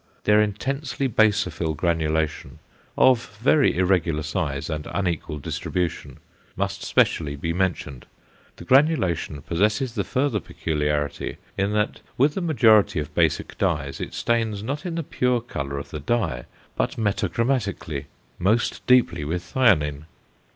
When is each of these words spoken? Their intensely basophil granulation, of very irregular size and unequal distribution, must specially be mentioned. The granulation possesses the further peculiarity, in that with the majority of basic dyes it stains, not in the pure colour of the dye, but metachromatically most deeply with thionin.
Their 0.23 0.41
intensely 0.41 1.07
basophil 1.07 1.75
granulation, 1.75 2.57
of 2.97 3.37
very 3.39 3.77
irregular 3.77 4.23
size 4.23 4.67
and 4.67 4.87
unequal 4.91 5.37
distribution, 5.37 6.17
must 6.55 6.81
specially 6.81 7.35
be 7.35 7.53
mentioned. 7.53 8.07
The 8.55 8.65
granulation 8.65 9.43
possesses 9.43 9.93
the 9.93 10.03
further 10.03 10.39
peculiarity, 10.39 11.37
in 11.55 11.73
that 11.73 12.01
with 12.17 12.33
the 12.33 12.41
majority 12.41 12.99
of 12.99 13.13
basic 13.13 13.55
dyes 13.59 14.01
it 14.01 14.15
stains, 14.15 14.63
not 14.63 14.87
in 14.87 14.95
the 14.95 15.03
pure 15.03 15.39
colour 15.39 15.77
of 15.77 15.91
the 15.91 15.99
dye, 15.99 16.45
but 16.75 16.97
metachromatically 16.97 18.05
most 18.39 18.83
deeply 18.87 19.23
with 19.23 19.43
thionin. 19.53 20.05